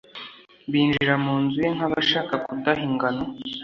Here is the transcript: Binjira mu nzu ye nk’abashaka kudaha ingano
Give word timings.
Binjira 0.71 1.13
mu 1.23 1.33
nzu 1.41 1.57
ye 1.65 1.69
nk’abashaka 1.75 2.33
kudaha 2.45 2.81
ingano 2.89 3.23